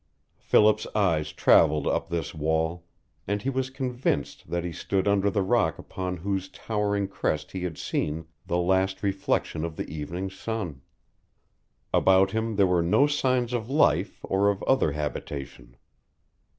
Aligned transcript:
Philip's 0.39 0.87
eyes 0.95 1.31
traveled 1.31 1.85
up 1.85 2.09
this 2.09 2.33
wall, 2.33 2.87
and 3.27 3.39
he 3.43 3.51
was 3.51 3.69
convinced 3.69 4.49
that 4.49 4.63
he 4.63 4.71
stood 4.71 5.07
under 5.07 5.29
the 5.29 5.43
rock 5.43 5.77
upon 5.77 6.17
whose 6.17 6.49
towering 6.49 7.07
crest 7.07 7.51
he 7.51 7.63
had 7.65 7.77
seen 7.77 8.25
the 8.47 8.57
last 8.57 9.03
reflection 9.03 9.63
of 9.63 9.75
the 9.75 9.87
evening 9.87 10.31
sun. 10.31 10.81
About 11.93 12.31
him 12.31 12.55
there 12.55 12.65
were 12.65 12.81
no 12.81 13.05
signs 13.05 13.53
of 13.53 13.69
life 13.69 14.17
or 14.23 14.49
of 14.49 14.63
other 14.63 14.93
habitation. 14.93 15.77